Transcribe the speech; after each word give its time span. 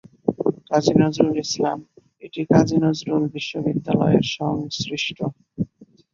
এটি 2.23 2.41
কাজী 2.51 2.77
নজরুল 2.83 3.23
বিশ্ববিদ্যালয়ের 3.35 4.25
সংসৃৃষ্ট। 4.35 5.17